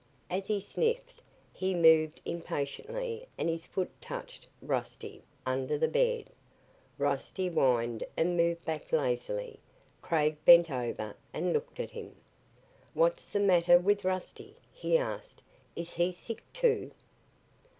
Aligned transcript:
As 0.31 0.47
he 0.47 0.59
sniffed, 0.59 1.21
he 1.53 1.75
moved 1.75 2.21
impatiently 2.25 3.27
and 3.37 3.47
his 3.47 3.65
foot 3.67 3.91
touched 4.01 4.47
Rusty, 4.59 5.21
under 5.45 5.77
the 5.77 5.87
bed. 5.87 6.31
Rusty 6.97 7.49
whined 7.49 8.03
and 8.17 8.35
moved 8.35 8.65
back 8.65 8.91
lazily. 8.91 9.59
Craig 10.01 10.43
bent 10.43 10.71
over 10.71 11.15
and 11.35 11.53
looked 11.53 11.79
at 11.79 11.91
him. 11.91 12.15
"What's 12.95 13.27
the 13.27 13.39
matter 13.39 13.77
with 13.77 14.03
Rusty?" 14.03 14.55
he 14.73 14.97
asked. 14.97 15.43
"Is 15.75 15.93
he 15.93 16.11
sick, 16.11 16.41
too?" 16.51 16.89